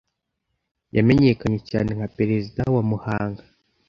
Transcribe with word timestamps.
yamenyekanye 0.95 1.59
cyane 1.69 1.89
nka 1.97 2.07
perezida 2.17 2.61
wa 2.75 2.83
Muhanga 2.89 3.43